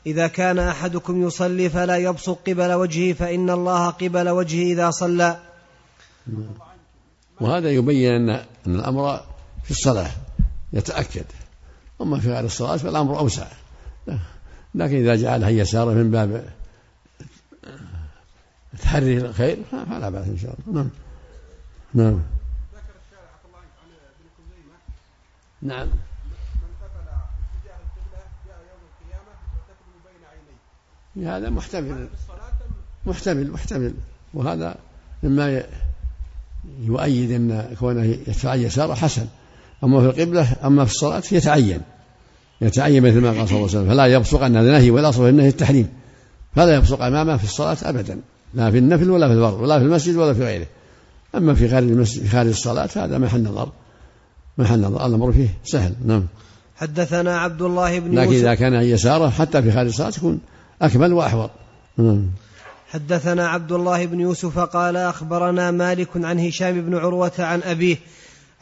إذا 0.05 0.27
كان 0.27 0.59
أحدكم 0.59 1.27
يصلي 1.27 1.69
فلا 1.69 1.97
يبصق 1.97 2.39
قبل 2.47 2.73
وجهه 2.73 3.13
فإن 3.13 3.49
الله 3.49 3.89
قبل 3.89 4.29
وجهه 4.29 4.73
إذا 4.73 4.91
صلى. 4.91 5.37
وهذا 7.41 7.70
يبين 7.72 8.29
أن 8.29 8.46
أن 8.67 8.75
الأمر 8.75 9.22
في 9.63 9.72
الصلاة 9.72 10.12
يتأكد. 10.74 11.25
أما 12.01 12.20
في 12.20 12.34
غير 12.34 12.46
الصلاة 12.46 12.77
فالأمر 12.77 13.20
أوسع. 13.20 13.48
لكن 14.75 14.96
إذا 14.96 15.15
جعلها 15.15 15.50
يساره 15.50 15.94
من 15.94 16.12
باب 16.12 16.53
تحري 18.82 19.17
الخير 19.17 19.58
فلا 19.72 20.10
بأس 20.10 20.27
إن 20.27 20.38
شاء 20.38 20.56
الله. 20.67 20.82
نعم. 20.82 20.89
نعم. 21.94 22.20
ذكر 22.74 23.46
الله 23.50 23.60
عن 23.62 23.88
ابن 25.62 25.67
نعم. 25.67 25.88
من 25.88 25.94
قتل 29.67 29.86
بين 30.06 30.22
عينيه 31.15 31.38
هذا 31.38 31.50
محتمل. 31.50 32.10
محتمل 33.06 33.51
محتمل. 33.51 33.94
وهذا 34.34 34.75
مما 35.24 35.63
يؤيد 36.86 37.31
أن 37.31 37.75
كونه 37.79 38.03
يدفع 38.03 38.50
عن 38.50 38.59
يساره 38.59 38.93
حسن. 38.93 39.25
أما 39.83 40.01
في 40.01 40.05
القبلة 40.05 40.55
أما 40.63 40.86
في 40.86 40.91
الصلاة 40.91 41.24
يتعين 41.31 41.81
يتعين 42.62 43.03
مثل 43.03 43.21
ما 43.21 43.27
قال 43.27 43.47
صلى 43.47 43.57
الله 43.57 43.69
عليه 43.69 43.77
وسلم. 43.77 43.89
فلا 43.89 44.05
يبصق 44.05 44.43
أن 44.43 44.57
هذا 44.57 44.71
نهي 44.71 44.91
والاصل 44.91 45.24
في 45.24 45.29
النهي 45.29 45.47
التحريم. 45.47 45.88
فلا 46.55 46.75
يبصق 46.75 47.03
أمامه 47.03 47.38
في 47.38 47.43
الصلاة 47.43 47.77
ابدا. 47.83 48.19
لا 48.53 48.71
في 48.71 48.77
النفل 48.77 49.09
ولا 49.09 49.27
في 49.27 49.33
الفرض 49.33 49.62
ولا 49.62 49.79
في 49.79 49.86
المسجد 49.86 50.15
ولا 50.15 50.33
في 50.33 50.43
غيره. 50.43 50.65
أما 51.36 51.53
في 51.53 51.69
خارج 51.69 51.88
المسجد 51.88 52.24
في 52.24 52.29
خارج 52.29 52.50
الصلاة 52.50 52.89
هذا 52.95 53.17
محل 53.17 53.43
نظر. 53.43 53.69
محل 54.57 54.81
نظر. 54.81 55.05
الأمر 55.05 55.31
فيه 55.31 55.50
سهل. 55.63 55.93
نعم. 56.05 56.25
حدثنا 56.75 57.38
عبد 57.38 57.62
الله 57.62 58.00
بن 58.00 58.19
لكن 58.19 58.31
يوسف. 58.31 58.43
إذا 58.43 58.55
كان 58.55 58.74
يساره 58.74 59.29
حتى 59.29 59.62
في 59.62 59.71
خارج 59.71 59.88
الصلاة 59.88 60.13
يكون 60.17 60.39
أكمل 60.81 61.13
وأحوط. 61.13 61.50
نعم. 61.97 62.25
حدثنا 62.94 63.48
عبد 63.48 63.72
الله 63.72 64.06
بن 64.06 64.20
يوسف 64.20 64.60
قال 64.60 64.98
أخبرنا 64.98 65.72
مالك 65.72 66.10
عن 66.15 66.39
هشام 66.39 66.82
بن 66.82 66.98
عروة 66.98 67.32
عن 67.39 67.62
أبيه 67.63 67.98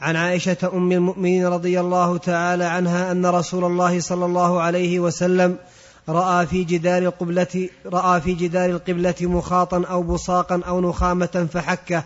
عن 0.00 0.16
عائشة 0.16 0.56
أم 0.74 0.92
المؤمنين 0.92 1.46
رضي 1.46 1.80
الله 1.80 2.16
تعالى 2.16 2.64
عنها 2.64 3.12
أن 3.12 3.26
رسول 3.26 3.64
الله 3.64 4.00
صلى 4.00 4.24
الله 4.24 4.60
عليه 4.60 5.00
وسلم 5.00 5.56
رأى 6.08 6.46
في 6.46 6.64
جدار 6.64 7.02
القبلة 7.02 7.68
رأى 7.86 8.20
في 8.20 8.34
جدار 8.34 8.70
القبلة 8.70 9.14
مخاطا 9.20 9.84
أو 9.90 10.02
بصاقا 10.02 10.60
أو 10.68 10.80
نخامة 10.80 11.48
فحكه. 11.52 12.04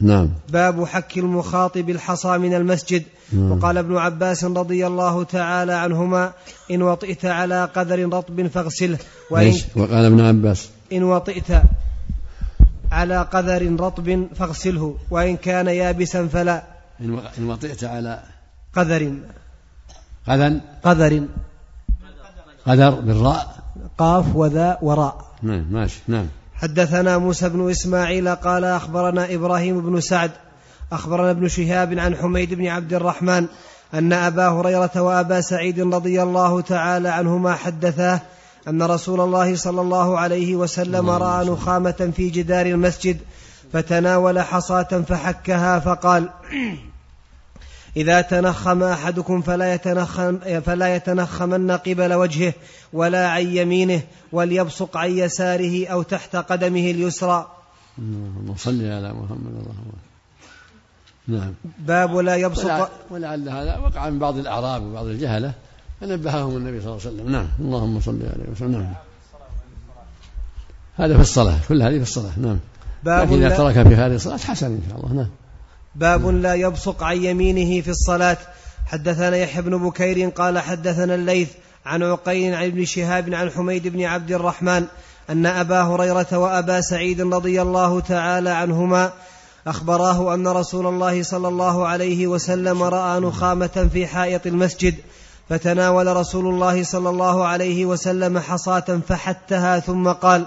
نعم. 0.00 0.30
باب 0.48 0.84
حك 0.84 1.18
المخاط 1.18 1.78
بالحصى 1.78 2.38
من 2.38 2.54
المسجد. 2.54 3.02
نعم. 3.32 3.52
وقال 3.52 3.78
ابن 3.78 3.96
عباس 3.96 4.44
رضي 4.44 4.86
الله 4.86 5.24
تعالى 5.24 5.72
عنهما 5.72 6.32
إن 6.70 6.82
وطئت 6.82 7.24
على 7.24 7.64
قدر 7.64 8.08
رطب 8.12 8.46
فاغسله 8.46 8.98
وإن, 9.30 9.46
إيش؟ 9.46 9.64
وقال 9.76 10.04
ابن 10.04 10.20
عباس. 10.20 10.68
إن 10.92 11.02
وطئت 11.02 11.62
على 12.92 13.22
قدر 13.22 13.80
رطب 13.80 14.26
فاغسله 14.34 14.96
وإن 15.10 15.36
كان 15.36 15.66
يابسا 15.66 16.26
فلا. 16.26 16.62
إن 17.38 17.44
وطئت 17.44 17.84
على 17.84 18.22
قدر. 18.74 19.12
غدا 20.28 20.60
قدر. 20.82 21.22
قدر 22.66 22.90
بالراء. 22.90 23.58
قاف 23.98 24.36
وذا 24.36 24.78
وراء. 24.82 25.28
نعم 25.42 25.72
ماشي 25.72 26.00
نعم. 26.08 26.26
حدثنا 26.62 27.18
موسى 27.18 27.48
بن 27.48 27.70
إسماعيل 27.70 28.34
قال 28.34 28.64
أخبرنا 28.64 29.34
إبراهيم 29.34 29.80
بن 29.80 30.00
سعد 30.00 30.30
أخبرنا 30.92 31.30
ابن 31.30 31.48
شهاب 31.48 31.98
عن 31.98 32.16
حميد 32.16 32.54
بن 32.54 32.66
عبد 32.66 32.94
الرحمن 32.94 33.46
أن 33.94 34.12
أبا 34.12 34.48
هريرة 34.48 34.90
وأبا 34.96 35.40
سعيد 35.40 35.80
رضي 35.80 36.22
الله 36.22 36.60
تعالى 36.60 37.08
عنهما 37.08 37.54
حدثاه 37.54 38.20
أن 38.68 38.82
رسول 38.82 39.20
الله 39.20 39.56
صلى 39.56 39.80
الله 39.80 40.18
عليه 40.18 40.56
وسلم 40.56 41.10
رأى 41.10 41.46
نخامة 41.46 42.12
في 42.16 42.30
جدار 42.30 42.66
المسجد 42.66 43.18
فتناول 43.72 44.40
حصاة 44.40 45.04
فحكها 45.08 45.78
فقال 45.78 46.28
إذا 47.98 48.20
تنخم 48.20 48.82
أحدكم 48.82 49.42
فلا 49.42 49.74
يتنخم 49.74 50.60
فلا 50.60 50.96
يتنخمن 50.96 51.70
قبل 51.70 52.12
وجهه 52.14 52.52
ولا 52.92 53.28
عن 53.28 53.46
يمينه 53.46 54.00
وليبصق 54.32 54.96
عن 54.96 55.10
يساره 55.10 55.86
أو 55.86 56.02
تحت 56.02 56.36
قدمه 56.36 56.90
اليسرى. 56.90 57.40
اللهم 57.98 58.54
صل 58.56 58.84
على 58.84 59.12
محمد 59.12 59.52
اللهم 59.60 59.92
نعم. 61.28 61.52
باب 61.78 62.16
لا 62.16 62.36
يبصق 62.36 62.64
ولع- 62.64 62.88
ولعل 63.10 63.48
هذا 63.48 63.78
وقع 63.78 64.10
من 64.10 64.18
بعض 64.18 64.36
الأعراب 64.38 64.82
وبعض 64.82 65.06
الجهلة 65.06 65.52
فنبههم 66.00 66.56
النبي 66.56 66.80
صلى 66.80 66.88
الله 66.92 67.00
عليه 67.06 67.14
وسلم. 67.14 67.32
نعم. 67.32 67.48
اللهم 67.60 68.00
صل 68.00 68.18
عليه 68.22 68.50
وسلم 68.52 68.72
نعم. 68.72 68.94
هذا 70.96 71.14
في 71.14 71.20
الصلاة 71.20 71.58
كل 71.68 71.82
هذه 71.82 71.96
في 71.96 72.02
الصلاة. 72.02 72.38
نعم. 72.38 72.58
باب 73.04 73.26
لكن 73.32 73.42
إذا 73.44 73.56
ترك 73.56 73.88
في 73.88 73.96
خارج 73.96 74.12
الصلاة 74.14 74.36
حسن 74.36 74.66
إن 74.66 74.82
شاء 74.88 75.00
الله. 75.00 75.12
نعم. 75.12 75.28
باب 75.98 76.28
لا 76.28 76.54
يبصق 76.54 77.02
عن 77.02 77.24
يمينه 77.24 77.82
في 77.82 77.90
الصلاة. 77.90 78.36
حدثنا 78.86 79.36
يحيى 79.36 79.62
بن 79.62 79.88
بكير 79.88 80.28
قال 80.28 80.58
حدثنا 80.58 81.14
الليث 81.14 81.48
عن 81.86 82.02
عقيل 82.02 82.54
عن 82.54 82.64
ابن 82.64 82.84
شهاب 82.84 83.34
عن 83.34 83.50
حميد 83.50 83.88
بن 83.88 84.04
عبد 84.04 84.32
الرحمن 84.32 84.84
أن 85.30 85.46
أبا 85.46 85.82
هريرة 85.82 86.38
وأبا 86.38 86.80
سعيد 86.80 87.20
رضي 87.20 87.62
الله 87.62 88.00
تعالى 88.00 88.50
عنهما 88.50 89.12
أخبراه 89.66 90.34
أن 90.34 90.48
رسول 90.48 90.86
الله 90.86 91.22
صلى 91.22 91.48
الله 91.48 91.86
عليه 91.86 92.26
وسلم 92.26 92.82
رأى 92.82 93.20
نخامة 93.20 93.88
في 93.92 94.06
حائط 94.06 94.46
المسجد 94.46 94.94
فتناول 95.48 96.16
رسول 96.16 96.46
الله 96.46 96.84
صلى 96.84 97.10
الله 97.10 97.46
عليه 97.46 97.86
وسلم 97.86 98.38
حصاة 98.38 99.00
فحتها 99.08 99.80
ثم 99.80 100.08
قال 100.08 100.46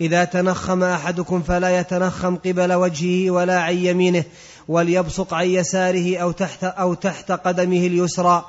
إذا 0.00 0.24
تنخم 0.24 0.84
أحدكم 0.84 1.42
فلا 1.42 1.80
يتنخم 1.80 2.36
قبل 2.36 2.72
وجهه 2.72 3.30
ولا 3.30 3.60
عن 3.60 3.76
يمينه. 3.76 4.24
وليبصق 4.70 5.34
عن 5.34 5.46
يساره 5.46 6.16
أو 6.16 6.30
تحت 6.30 6.64
أو 6.64 6.94
تحت 6.94 7.32
قدمه 7.32 7.86
اليسرى. 7.86 8.44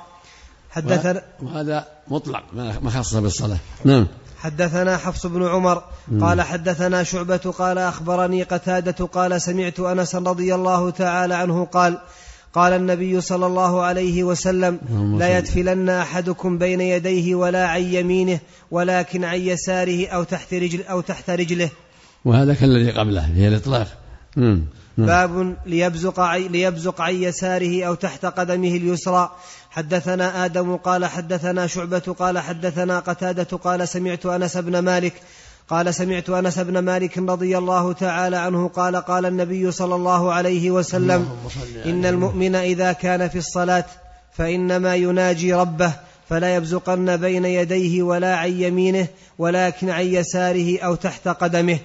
حدثنا 0.70 1.22
وهذا 1.42 1.86
مطلق 2.08 2.42
ما 2.82 2.90
خصه 2.90 3.20
بالصلاة. 3.20 3.58
نعم. 3.84 4.06
حدثنا 4.38 4.96
حفص 4.96 5.26
بن 5.26 5.46
عمر 5.46 5.82
قال 6.20 6.42
حدثنا 6.42 7.02
شعبة 7.02 7.36
قال 7.36 7.78
أخبرني 7.78 8.42
قتادة 8.42 9.06
قال 9.06 9.42
سمعت 9.42 9.80
أنس 9.80 10.14
رضي 10.14 10.54
الله 10.54 10.90
تعالى 10.90 11.34
عنه 11.34 11.64
قال 11.64 11.98
قال 12.54 12.72
النبي 12.72 13.20
صلى 13.20 13.46
الله 13.46 13.82
عليه 13.82 14.24
وسلم 14.24 14.78
لا. 15.18 15.38
يدفلن 15.38 15.88
أحدكم 15.88 16.58
بين 16.58 16.80
يديه 16.80 17.34
ولا 17.34 17.66
عن 17.66 17.82
يمينه 17.82 18.40
ولكن 18.70 19.24
عن 19.24 19.40
يساره 19.40 20.06
أو 20.06 20.22
تحت 20.22 20.54
رجل 20.54 20.82
أو 20.82 21.00
تحت 21.00 21.30
رجله. 21.30 21.70
وهذا 22.24 22.54
كالذي 22.54 22.90
قبله 22.90 23.26
هي 23.26 23.48
الإطلاق. 23.48 23.88
باب 24.98 25.56
ليبزق 25.66 26.20
عي- 26.20 26.48
ليبزق 26.48 27.00
عن 27.00 27.14
يساره 27.14 27.84
أو 27.84 27.94
تحت 27.94 28.26
قدمه 28.26 28.68
اليسرى. 28.68 29.30
حدثنا 29.70 30.44
آدم 30.44 30.76
قال 30.76 31.04
حدثنا 31.06 31.66
شعبة 31.66 31.98
قال 32.18 32.38
حدثنا 32.38 32.98
قتادة 32.98 33.56
قال 33.56 33.88
سمعت 33.88 34.26
أنس 34.26 34.56
بن 34.56 34.78
مالك 34.78 35.12
قال 35.68 35.94
سمعت 35.94 36.30
أنس 36.30 36.58
بن 36.58 36.78
مالك 36.78 37.18
رضي 37.18 37.58
الله 37.58 37.92
تعالى 37.92 38.36
عنه 38.36 38.68
قال 38.68 38.96
قال 38.96 39.26
النبي 39.26 39.70
صلى 39.70 39.94
الله 39.94 40.32
عليه 40.32 40.70
وسلم 40.70 41.28
إن 41.90 42.06
المؤمن 42.06 42.54
إذا 42.54 42.92
كان 42.92 43.28
في 43.28 43.38
الصلاة 43.38 43.84
فإنما 44.32 44.94
يناجي 44.96 45.54
ربه 45.54 45.92
فلا 46.28 46.54
يبزقن 46.56 47.16
بين 47.16 47.44
يديه 47.44 48.02
ولا 48.02 48.36
عن 48.36 48.50
يمينه 48.50 49.06
ولكن 49.38 49.90
عن 49.90 50.04
يساره 50.06 50.78
أو 50.80 50.94
تحت 50.94 51.28
قدمه. 51.28 51.78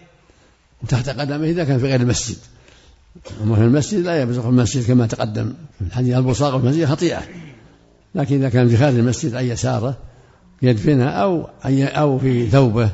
تحت 0.89 1.09
قدمه 1.09 1.45
إذا 1.45 1.63
كان 1.63 1.79
في 1.79 1.85
غير 1.85 2.01
المسجد. 2.01 2.37
أما 3.43 3.55
في 3.55 3.61
المسجد 3.61 3.99
لا 3.99 4.21
يبزق 4.21 4.41
في 4.41 4.47
المسجد 4.47 4.87
كما 4.87 5.07
تقدم. 5.07 5.53
الحديث 5.81 6.15
البصاق 6.15 6.57
في 6.57 6.63
المسجد 6.63 6.85
خطيئة. 6.85 7.21
لكن 8.15 8.35
إذا 8.35 8.49
كان 8.49 8.69
في 8.69 8.77
خارج 8.77 8.95
المسجد 8.95 9.35
عن 9.35 9.45
يساره 9.45 9.97
يدفنها 10.61 11.09
أو 11.09 11.49
أو 11.65 12.19
في 12.19 12.49
ثوبه 12.49 12.89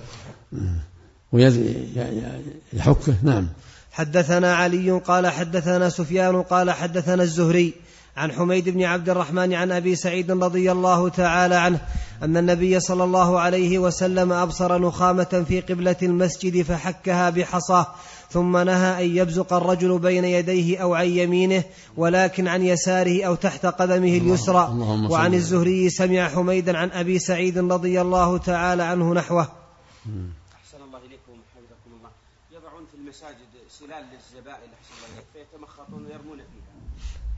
ويحكه 1.32 3.14
نعم. 3.24 3.48
حدثنا 3.92 4.56
علي 4.56 4.92
قال 4.92 5.28
حدثنا 5.28 5.90
سفيان 5.90 6.42
قال 6.42 6.72
حدثنا 6.72 7.24
الزهري 7.24 7.74
عن 8.18 8.32
حميد 8.32 8.70
بن 8.70 8.84
عبد 8.84 9.10
الرحمن 9.10 9.54
عن 9.54 9.72
أبي 9.72 9.96
سعيد 9.96 10.32
رضي 10.32 10.72
الله 10.72 11.10
تعالى 11.10 11.56
عنه 11.56 11.80
أن 12.24 12.38
النبي 12.38 12.80
صلى 12.80 13.04
الله 13.04 13.40
عليه 13.40 13.80
وسلم 13.80 14.32
أبصر 14.32 14.82
نخامة 14.82 15.46
في 15.48 15.62
قبلة 15.62 15.96
المسجد 16.04 16.62
فحكها 16.62 17.30
بحصاه 17.30 17.88
ثم 18.34 18.58
نهى 18.58 19.06
أن 19.06 19.18
يبزق 19.18 19.54
الرجل 19.54 20.00
بين 20.00 20.26
يديه 20.26 20.78
أو 20.78 20.94
عن 20.94 21.08
يمينه 21.08 21.64
ولكن 21.98 22.48
عن 22.48 22.62
يساره 22.62 23.24
أو 23.24 23.36
تحت 23.36 23.66
قدمه 23.66 24.18
اليسرى. 24.18 24.64
وعن 25.10 25.34
الزهري 25.34 25.90
سمع 25.90 26.28
حميدا 26.30 26.78
عن 26.78 26.92
أبي 26.92 27.20
سعيد 27.20 27.58
رضي 27.58 28.02
الله 28.02 28.38
تعالى 28.38 28.84
عنه 28.84 29.14
نحوه. 29.14 29.42
أحسن 29.42 30.82
الله 30.88 31.00
إليكم 31.00 31.36
حفظكم 31.54 31.92
الله. 31.98 32.10
يضعون 32.52 32.86
في 32.92 32.98
المساجد 32.98 33.52
سلال 33.70 34.04
للزبائن 34.12 34.70
أحسن 34.80 34.94
الله 34.98 35.10
إليك. 35.14 35.26
فيتمخطون 35.34 36.06
ويرمون 36.06 36.38
فيها. 36.38 36.74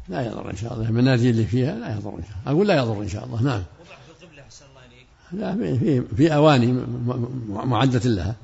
لا 0.09 0.27
يضر 0.27 0.49
إن 0.49 0.55
شاء 0.55 0.73
الله. 0.73 0.89
المنازل 0.89 1.29
اللي 1.29 1.45
فيها 1.45 1.75
لا 1.75 1.95
يضر 1.95 2.09
إن 2.09 2.23
شاء 2.23 2.37
الله. 2.41 2.51
أقول 2.51 2.67
لا 2.67 2.75
يضر 2.77 3.01
إن 3.01 3.09
شاء 3.09 3.25
الله. 3.25 3.41
نعم. 3.41 3.63
وضع 3.79 3.95
في 4.05 4.23
القبلة 4.23 4.43
أحسن 4.43 4.65
الله 4.69 4.85
إليك. 4.85 5.07
لا 5.31 5.55
في 5.55 5.79
في, 5.79 6.15
في 6.15 6.35
أواني 6.35 6.85
معدة 7.47 8.09
لها. 8.09 8.35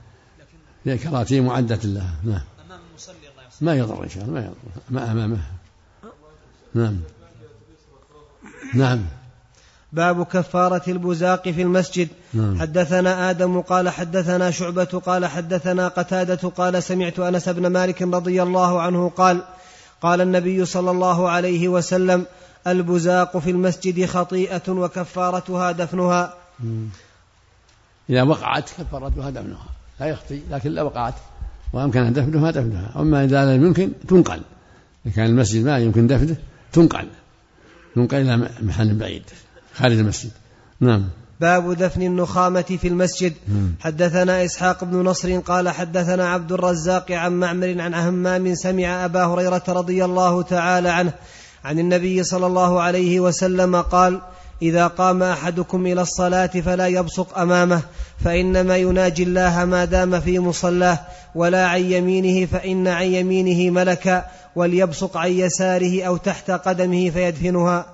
في 0.83 0.97
كراتين 0.97 1.45
معدة 1.45 1.79
لها 1.83 2.13
نعم. 2.23 2.41
أمام 2.65 2.79
المصلي 2.89 3.15
الله 3.15 3.43
ما 3.61 3.75
يضر 3.75 4.03
إن 4.03 4.09
شاء 4.09 4.23
الله 4.23 4.33
ما 4.33 4.39
يضر. 4.39 4.55
ما 4.89 5.11
أمامه 5.11 5.39
نعم. 6.73 6.97
نعم. 8.73 9.05
باب 9.93 10.25
كفارة 10.25 10.81
البزاق 10.87 11.49
في 11.49 11.61
المسجد. 11.61 12.07
نعم. 12.33 12.59
حدثنا 12.59 13.29
آدم 13.29 13.61
قال 13.61 13.89
حدثنا 13.89 14.51
شعبة 14.51 14.83
قال 14.83 15.25
حدثنا 15.25 15.87
قتادة 15.87 16.49
قال 16.49 16.83
سمعت 16.83 17.19
أنس 17.19 17.49
بن 17.49 17.67
مالك 17.67 18.01
رضي 18.01 18.43
الله 18.43 18.81
عنه 18.81 19.09
قال 19.09 19.43
قال 20.01 20.21
النبي 20.21 20.65
صلى 20.65 20.91
الله 20.91 21.29
عليه 21.29 21.67
وسلم 21.67 22.25
البزاق 22.67 23.37
في 23.37 23.51
المسجد 23.51 24.05
خطيئة 24.05 24.69
وكفارتها 24.69 25.71
دفنها. 25.71 26.33
إذا 28.09 28.23
وقعت 28.23 28.69
كفارتها 28.77 29.29
دفنها. 29.29 29.65
لا 30.01 30.07
يخطي 30.07 30.41
لكن 30.51 30.71
لا 30.71 30.81
وقعت 30.81 31.13
وأمكن 31.73 32.13
دفنها 32.13 32.51
دفنها 32.51 32.91
أما 32.95 33.23
إذا 33.23 33.45
لم 33.45 33.65
يمكن 33.65 33.91
تنقل. 34.07 34.41
إذا 35.05 35.15
كان 35.15 35.25
المسجد 35.25 35.65
ما 35.65 35.77
يمكن 35.77 36.07
دفنه 36.07 36.35
تنقل. 36.73 37.07
تنقل 37.95 38.17
إلى 38.17 38.49
محل 38.61 38.93
بعيد 38.93 39.23
خارج 39.75 39.99
المسجد. 39.99 40.31
نعم. 40.79 41.03
باب 41.39 41.73
دفن 41.73 42.01
النخامة 42.01 42.61
في 42.81 42.87
المسجد. 42.87 43.33
مم. 43.47 43.75
حدثنا 43.79 44.45
إسحاق 44.45 44.83
بن 44.83 44.97
نصر 44.97 45.39
قال 45.39 45.69
حدثنا 45.69 46.29
عبد 46.29 46.51
الرزاق 46.51 47.11
عن 47.11 47.31
معمر 47.39 47.81
عن 47.81 47.93
همام 47.93 48.55
سمع 48.55 49.05
أبا 49.05 49.25
هريرة 49.25 49.63
رضي 49.67 50.05
الله 50.05 50.41
تعالى 50.41 50.89
عنه 50.89 51.13
عن 51.63 51.79
النبي 51.79 52.23
صلى 52.23 52.45
الله 52.45 52.81
عليه 52.81 53.19
وسلم 53.19 53.75
قال 53.75 54.21
إذا 54.61 54.87
قام 54.87 55.23
أحدكم 55.23 55.85
إلى 55.85 56.01
الصلاة 56.01 56.45
فلا 56.47 56.87
يبصق 56.87 57.39
أمامه 57.39 57.81
فإنما 58.23 58.77
يناجي 58.77 59.23
الله 59.23 59.65
ما 59.65 59.85
دام 59.85 60.19
في 60.19 60.39
مصلاه 60.39 60.99
ولا 61.35 61.67
عن 61.67 61.81
يمينه 61.81 62.45
فإن 62.45 62.87
عن 62.87 63.05
يمينه 63.05 63.73
ملكا 63.73 64.25
وليبصق 64.55 65.17
عن 65.17 65.31
يساره 65.31 66.03
أو 66.03 66.17
تحت 66.17 66.51
قدمه 66.51 67.09
فيدفنها. 67.09 67.85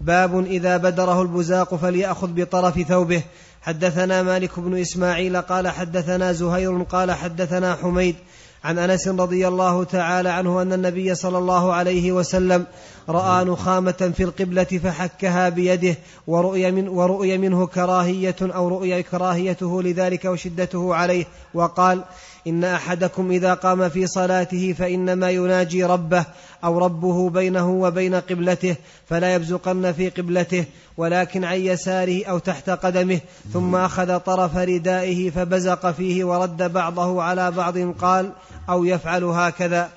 باب 0.00 0.46
إذا 0.46 0.76
بدره 0.76 1.22
البزاق 1.22 1.74
فليأخذ 1.74 2.28
بطرف 2.28 2.80
ثوبه. 2.82 3.22
حدثنا 3.62 4.22
مالك 4.22 4.60
بن 4.60 4.80
إسماعيل 4.80 5.36
قال 5.36 5.68
حدثنا 5.68 6.32
زهير 6.32 6.82
قال 6.82 7.12
حدثنا 7.12 7.74
حميد 7.74 8.16
عن 8.64 8.78
أنس 8.78 9.08
رضي 9.08 9.48
الله 9.48 9.84
تعالى 9.84 10.28
عنه 10.28 10.62
أن 10.62 10.72
النبي 10.72 11.14
صلى 11.14 11.38
الله 11.38 11.72
عليه 11.72 12.12
وسلم 12.12 12.66
رأى 13.08 13.44
نخامة 13.44 14.12
في 14.16 14.22
القبلة 14.22 14.64
فحكها 14.64 15.48
بيده 15.48 15.96
ورؤي, 16.26 16.70
من 16.70 16.88
ورؤي 16.88 17.38
منه 17.38 17.66
كراهية 17.66 18.36
أو 18.42 18.68
رؤي 18.68 19.02
كراهيته 19.02 19.82
لذلك 19.82 20.24
وشدته 20.24 20.94
عليه 20.94 21.24
وقال 21.54 22.04
إن 22.46 22.64
أحدكم 22.64 23.30
إذا 23.30 23.54
قام 23.54 23.88
في 23.88 24.06
صلاته 24.06 24.72
فإنما 24.72 25.30
يناجي 25.30 25.84
ربه 25.84 26.24
أو 26.64 26.78
ربه 26.78 27.30
بينه 27.30 27.70
وبين 27.70 28.14
قبلته 28.14 28.76
فلا 29.08 29.34
يبزقن 29.34 29.92
في 29.92 30.08
قبلته 30.08 30.64
ولكن 30.96 31.44
عن 31.44 31.58
يساره 31.60 32.24
أو 32.24 32.38
تحت 32.38 32.70
قدمه 32.70 33.20
ثم 33.52 33.76
أخذ 33.76 34.18
طرف 34.18 34.56
ردائه 34.56 35.30
فبزق 35.30 35.90
فيه 35.90 36.24
ورد 36.24 36.72
بعضه 36.72 37.22
على 37.22 37.50
بعض 37.50 37.78
قال 37.78 38.32
أو 38.68 38.84
يفعل 38.84 39.24
هكذا. 39.24 39.90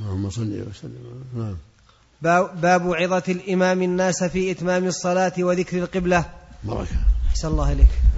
اللهم 0.00 0.30
صل 0.30 0.64
وسلم. 0.70 1.24
نعم. 1.36 1.56
باب 2.22 2.60
باب 2.60 2.94
عظة 2.94 3.22
الإمام 3.28 3.82
الناس 3.82 4.24
في 4.24 4.50
إتمام 4.50 4.86
الصلاة 4.86 5.32
وذكر 5.38 5.78
القبلة. 5.78 6.24
بركة 6.64 6.96
أحسن 7.30 7.48
الله 7.48 7.72
إليك. 7.72 8.11